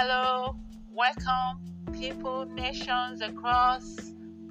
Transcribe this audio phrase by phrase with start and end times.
[0.00, 0.54] Hello,
[0.92, 1.58] welcome,
[1.92, 3.96] people, nations across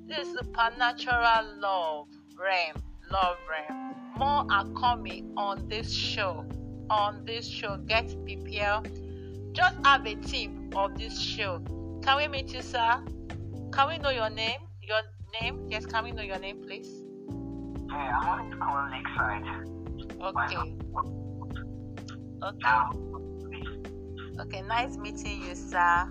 [0.05, 3.95] this is supernatural love realm, love realm.
[4.18, 6.45] More are coming on this show.
[6.89, 8.91] On this show, get prepared.
[9.54, 11.61] Just have a tip of this show.
[12.04, 13.02] Can we meet you, sir?
[13.71, 14.59] Can we know your name?
[14.82, 15.00] Your
[15.41, 15.66] name?
[15.70, 16.89] Yes, can we know your name, please?
[17.88, 19.45] Yeah, I wanted to call Lakeside.
[20.21, 20.75] Okay.
[22.43, 23.37] Okay.
[24.40, 26.08] Okay, nice meeting you, sir.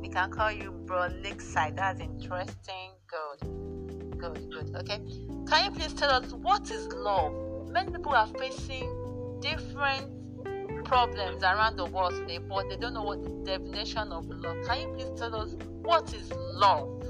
[0.00, 1.76] We can call you Bro Lakeside.
[1.76, 2.90] That's interesting.
[3.06, 4.18] Good.
[4.18, 4.74] Good, good.
[4.74, 5.00] Okay.
[5.48, 7.70] Can you please tell us what is love?
[7.70, 13.22] Many people are facing different problems around the world today, but they don't know what
[13.22, 14.56] the definition of love.
[14.66, 17.04] Can you please tell us what is love?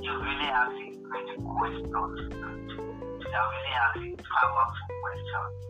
[0.00, 2.30] You really have a great question.
[3.18, 5.66] You're really asking powerful question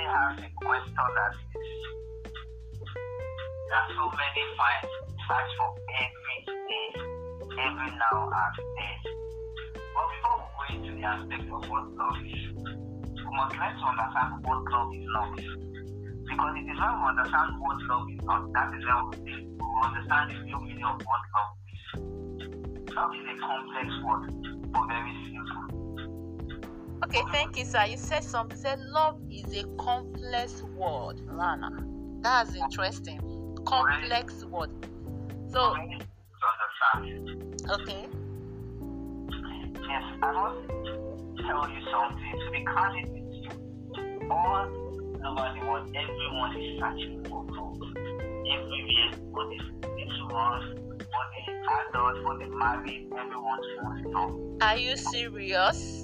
[0.00, 1.68] really has a question that is
[3.68, 4.94] there are so many fights
[5.28, 5.70] fights for
[6.00, 6.88] every day,
[7.60, 8.98] every now and then.
[9.74, 13.84] But before we go into the aspect of what love is, we must try to
[13.84, 15.36] understand what love is not.
[15.36, 20.30] Because it is when we understand what love is not, that is when we understand
[20.30, 21.82] the real meaning of what love is.
[22.94, 24.24] Love is a complex word,
[24.72, 25.79] but very simple.
[27.04, 27.84] Okay, thank you, sir.
[27.84, 28.58] You said something.
[28.58, 31.70] Said love is a complex word, Lana.
[32.20, 33.20] That's interesting.
[33.64, 34.70] Complex word.
[35.50, 35.74] So,
[37.70, 38.06] okay.
[39.90, 42.32] Yes, I to tell you something.
[42.38, 44.66] To be candid with you, all
[45.26, 47.80] over the world, everyone is searching for love.
[48.46, 49.56] Everywhere, for the
[50.32, 51.42] ones, for the
[51.88, 54.32] adults, for the married, everyone wants love.
[54.62, 55.99] Are you serious?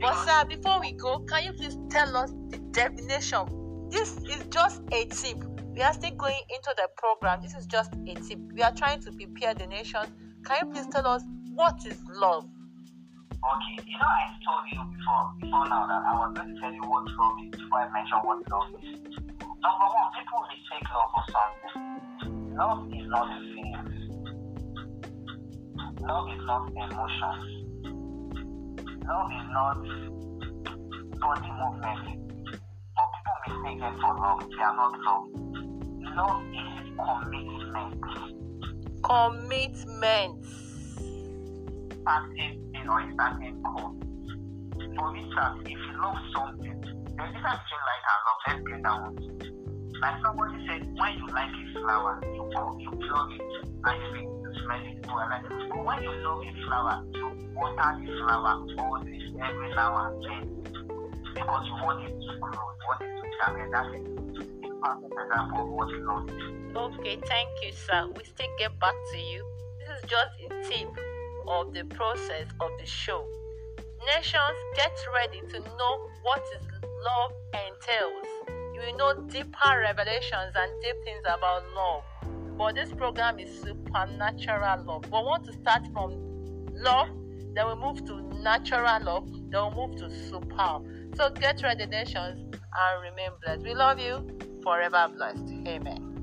[0.00, 3.88] But sir, before we go, can you please tell us the definition?
[3.90, 5.42] This is just a tip.
[5.74, 7.40] We are still going into the program.
[7.42, 8.38] This is just a tip.
[8.54, 10.02] We are trying to prepare the nation.
[10.44, 11.22] Can you please tell us
[11.54, 12.44] what is love?
[13.38, 16.72] Okay, you know I told you before before now that I was going to tell
[16.72, 18.98] you what love is before I mention what love is.
[19.38, 22.56] Number one, people mistake love for something.
[22.56, 23.87] Love is not a feeling.
[26.08, 27.36] Love is not emotion.
[29.06, 29.76] Love is not
[31.20, 32.02] body movement.
[32.96, 34.40] But people mistake it for love.
[34.48, 35.26] They are not love.
[36.16, 38.00] Love is commitment.
[39.04, 40.44] Commitment.
[42.00, 43.92] Starting in or starting goal.
[44.96, 46.80] For instance, if you love something,
[47.18, 48.40] there's difference between like and love.
[48.46, 49.57] Let's get that one.
[50.00, 53.40] Like somebody said, when you like a flower, you go, you plug it,
[53.84, 55.68] and you begin to smell oh, it.
[55.70, 60.58] But when you love a flower, you water the flower this every now and then
[61.34, 63.70] because you want it to grow, you want it to germinate.
[63.72, 66.94] That's a perfect example of what love.
[66.94, 68.08] Okay, thank you, sir.
[68.16, 69.44] We still get back to you.
[69.78, 70.88] This is just a tip
[71.46, 73.26] of the process of the show.
[74.06, 78.57] Nations, get ready to know what is love entails.
[78.86, 82.02] You know deeper revelations and deep things about love.
[82.56, 85.04] But this program is supernatural love.
[85.04, 86.12] We want to start from
[86.74, 87.08] love
[87.58, 89.28] then we move to natural love.
[89.50, 90.80] Then we move to super.
[91.16, 93.64] So get ready, nations, and remain blessed.
[93.64, 94.38] We love you.
[94.62, 95.50] Forever blessed.
[95.66, 96.17] Amen.